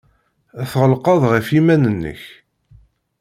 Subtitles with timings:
[0.71, 2.21] Tɣelqeḍ ɣef yiman-nnek.